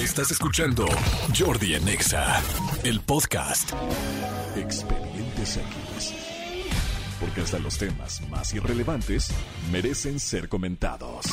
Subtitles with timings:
[0.00, 0.86] Estás escuchando
[1.38, 2.40] Jordi en Exa,
[2.84, 3.70] el podcast.
[4.56, 6.14] Expedientes X.
[7.20, 9.30] Porque hasta los temas más irrelevantes
[9.70, 11.26] merecen ser comentados.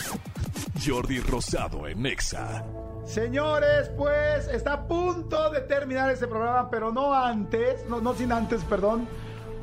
[0.85, 2.65] Jordi Rosado en Exa.
[3.05, 8.33] Señores, pues está a punto de terminar este programa, pero no antes, no, no sin
[8.33, 9.07] antes, perdón,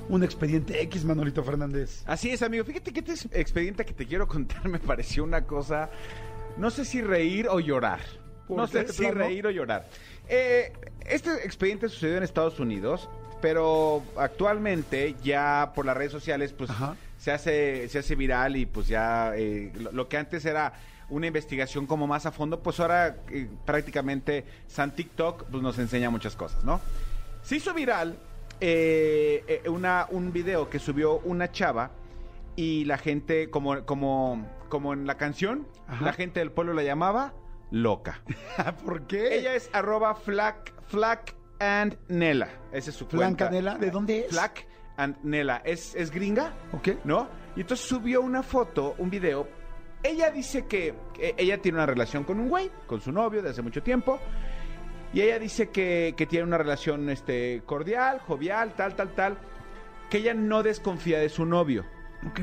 [0.08, 2.04] un expediente X, Manolito Fernández.
[2.06, 2.64] Así es, amigo.
[2.64, 5.90] Fíjate que este expediente que te quiero contar me pareció una cosa,
[6.56, 8.23] no sé si reír o llorar.
[8.46, 9.86] ¿Por No sé si reír o llorar.
[10.28, 10.72] Eh,
[11.06, 13.08] este expediente sucedió en Estados Unidos,
[13.40, 16.96] pero actualmente ya por las redes sociales pues Ajá.
[17.18, 20.72] se hace se hace viral y pues ya eh, lo, lo que antes era
[21.10, 26.10] una investigación como más a fondo, pues ahora eh, prácticamente San TikTok pues nos enseña
[26.10, 26.80] muchas cosas, ¿no?
[27.42, 28.16] Se hizo viral
[28.60, 31.90] eh, una, un video que subió una chava
[32.56, 36.04] y la gente, como, como, como en la canción, Ajá.
[36.04, 37.34] la gente del pueblo la llamaba
[37.74, 38.22] loca.
[38.84, 39.36] ¿Por qué?
[39.36, 42.48] Ella es arroba flac, flac and Nela.
[42.72, 43.48] Esa es su cuenta.
[43.48, 44.28] Flancanela, ¿de dónde es?
[44.28, 44.66] Flac
[44.96, 45.60] and Nela.
[45.64, 46.52] ¿Es, es gringa?
[46.72, 46.90] Ok.
[47.04, 47.28] ¿No?
[47.56, 49.48] Y entonces subió una foto, un video.
[50.02, 53.50] Ella dice que, que ella tiene una relación con un güey, con su novio de
[53.50, 54.20] hace mucho tiempo.
[55.12, 59.38] Y ella dice que, que tiene una relación este, cordial, jovial, tal, tal, tal.
[60.10, 61.84] Que ella no desconfía de su novio.
[62.28, 62.40] Ok.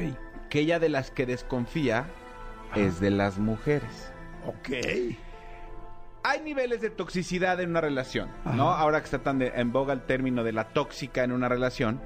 [0.50, 2.08] Que ella de las que desconfía
[2.76, 4.12] es de las mujeres.
[4.46, 4.70] Ok.
[6.24, 8.70] Hay niveles de toxicidad en una relación, ¿no?
[8.72, 12.00] Ahora que está tan de- en boga el término de la tóxica en una relación.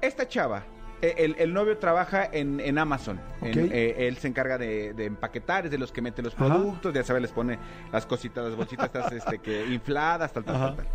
[0.00, 0.64] Esta chava,
[1.02, 3.20] eh, el, el novio trabaja en, en Amazon.
[3.40, 3.70] En- Ok.
[3.72, 6.46] eh, él se encarga de, de empaquetar, es de los que mete los Ajá.
[6.46, 7.58] productos, ya sabes, les pone
[7.92, 10.66] las cositas, las bolsitas estas, este, que infladas, tal, tal, Ajá.
[10.74, 10.86] tal, tal.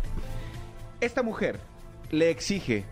[1.00, 1.60] Esta mujer
[2.10, 2.84] le exige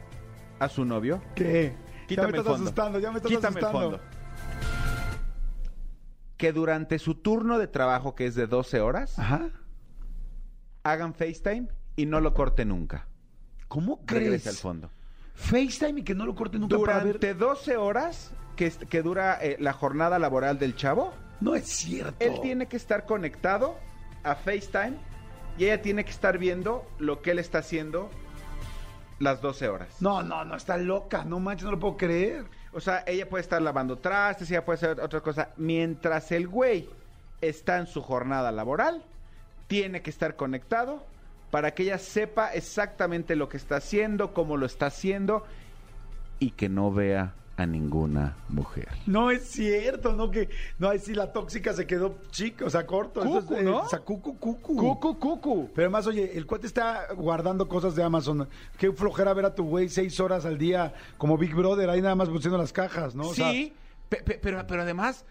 [0.61, 1.75] a su novio ¿Qué?
[2.09, 2.65] ya me el estás fondo.
[2.65, 3.98] asustando, ya me estás Quítame el asustando.
[3.98, 4.22] fondo.
[6.42, 9.50] Que durante su turno de trabajo, que es de 12 horas, Ajá.
[10.82, 13.06] hagan FaceTime y no lo corte nunca.
[13.68, 14.24] ¿Cómo crees?
[14.24, 14.90] Regrese al fondo.
[15.34, 17.20] FaceTime y que no lo corte nunca para ver.
[17.20, 22.16] Durante 12 horas que, que dura eh, la jornada laboral del chavo, No es cierto.
[22.19, 23.76] él tiene que estar conectado
[24.25, 24.97] a FaceTime
[25.58, 28.10] y ella tiene que estar viendo lo que él está haciendo
[29.20, 30.02] las 12 horas.
[30.02, 31.25] No, no, no, está loca.
[31.25, 32.47] No manches, no lo puedo creer.
[32.72, 35.50] O sea, ella puede estar lavando trastes, ella puede hacer otra cosa.
[35.56, 36.88] Mientras el güey
[37.41, 39.03] está en su jornada laboral,
[39.66, 41.05] tiene que estar conectado
[41.50, 45.44] para que ella sepa exactamente lo que está haciendo, cómo lo está haciendo
[46.38, 48.88] y que no vea a ninguna mujer.
[49.06, 50.48] No es cierto, no que
[50.78, 53.78] no ahí sí la tóxica se quedó chica, o sea, corto, Cucu, entonces, ¿no?
[53.80, 54.76] o sea, cucu, cucu.
[54.76, 55.70] Cucu, cucu.
[55.74, 58.48] Pero además, oye, el cuate está guardando cosas de Amazon.
[58.78, 62.14] Qué flojera ver a tu güey seis horas al día como Big Brother, ahí nada
[62.14, 63.28] más buscando las cajas, ¿no?
[63.28, 63.72] O sea, sí,
[64.08, 65.24] pe- pe- pero, pero además,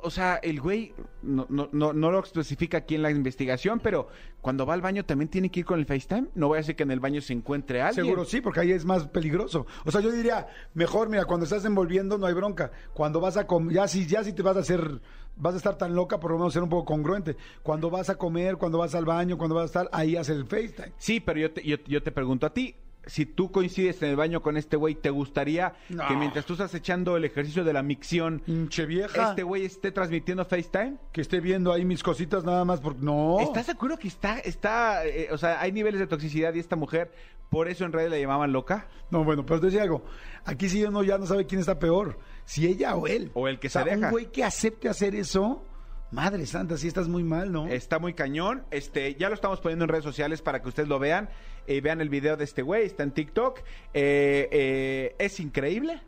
[0.00, 4.08] o sea, el güey no, no, no, no lo especifica aquí en la investigación, pero
[4.40, 6.28] cuando va al baño también tiene que ir con el FaceTime.
[6.34, 8.04] No voy a decir que en el baño se encuentre alguien.
[8.04, 9.66] Seguro sí, porque ahí es más peligroso.
[9.84, 12.70] O sea, yo diría, mejor, mira, cuando estás envolviendo no hay bronca.
[12.94, 15.00] Cuando vas a comer, ya si, ya si te vas a hacer,
[15.36, 17.36] vas a estar tan loca, por lo menos ser un poco congruente.
[17.62, 20.46] Cuando vas a comer, cuando vas al baño, cuando vas a estar, ahí hace el
[20.46, 20.92] FaceTime.
[20.98, 22.76] Sí, pero yo te, yo, yo te pregunto a ti,
[23.08, 26.06] si tú coincides en el baño con este güey, ¿te gustaría No.
[26.06, 29.30] que mientras tú estás echando el ejercicio de la micción, Pinche vieja.
[29.30, 30.96] este güey esté transmitiendo FaceTime?
[31.12, 33.40] que esté viendo ahí mis cositas nada más porque no.
[33.40, 37.10] ¿Estás seguro que está, está, eh, o sea, hay niveles de toxicidad y esta mujer,
[37.50, 38.86] por eso en redes la llamaban loca?
[39.10, 40.02] No, bueno, pero te decía algo.
[40.44, 43.30] Aquí sí uno ya no sabe quién está peor, si ella o él.
[43.34, 44.06] O el que O sea, se deja.
[44.06, 45.62] Un güey que acepte hacer eso,
[46.10, 47.66] madre santa, sí estás muy mal, ¿no?
[47.66, 48.64] Está muy cañón.
[48.70, 51.28] Este, ya lo estamos poniendo en redes sociales para que ustedes lo vean.
[51.66, 53.60] Eh, vean el video de este güey, está en TikTok.
[53.94, 56.00] Eh, eh, es increíble.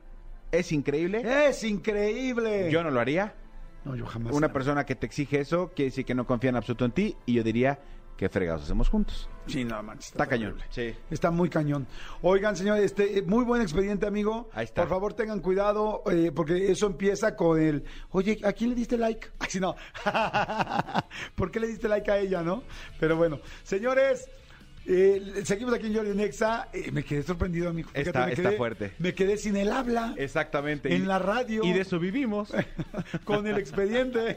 [0.53, 1.49] Es increíble.
[1.49, 2.71] Es increíble.
[2.71, 3.34] Yo no lo haría.
[3.84, 4.34] no, yo jamás.
[4.34, 7.17] Una persona que te exige eso quiere decir que no confía en absoluto en ti.
[7.27, 7.78] Y yo diría
[8.20, 9.31] que fregados hacemos juntos.
[9.47, 10.56] Sí, no, manches, Está cañón.
[10.69, 10.94] Sí.
[11.10, 11.86] Está muy cañón.
[12.20, 14.50] Oigan, señores, este, eh, muy buen expediente, amigo.
[14.53, 14.82] Ahí está.
[14.82, 17.82] Por favor, tengan cuidado, eh, porque eso empieza con el.
[18.10, 19.28] Oye, ¿a quién le diste like?
[19.38, 19.75] Ay, sí, no.
[21.34, 22.62] ¿Por qué le diste like a ella, no?
[22.98, 24.28] Pero bueno, señores.
[24.87, 26.69] eh, seguimos aquí en Jordi Nexa.
[26.73, 27.88] Eh, me quedé sorprendido, amigo.
[27.90, 28.93] Fíjate, Está- me está quedé- fuerte.
[28.99, 30.14] Me quedé sin el habla.
[30.19, 30.94] Exactamente.
[30.94, 31.64] En Y- la radio.
[31.64, 32.52] Y de eso vivimos.
[33.25, 34.37] con el expediente.